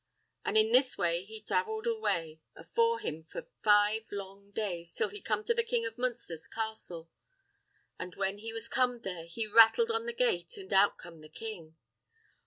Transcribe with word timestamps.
An' 0.43 0.57
in 0.57 0.71
this 0.71 0.97
way 0.97 1.23
he 1.25 1.41
thraveled 1.41 1.85
away 1.85 2.41
afore 2.55 2.97
him 2.99 3.23
for 3.23 3.45
five 3.63 4.07
long 4.11 4.49
days 4.49 4.95
till 4.95 5.09
he 5.09 5.21
come 5.21 5.43
to 5.43 5.53
the 5.53 5.61
King 5.63 5.85
of 5.85 5.95
Munsther's 5.95 6.47
castle. 6.47 7.11
And 7.99 8.15
when 8.15 8.39
he 8.39 8.51
was 8.51 8.67
comed 8.67 9.03
there 9.03 9.25
he 9.27 9.45
rattled 9.45 9.91
on 9.91 10.07
the 10.07 10.13
gate, 10.13 10.57
an' 10.57 10.73
out 10.73 10.97
come 10.97 11.21
the 11.21 11.29
king. 11.29 11.75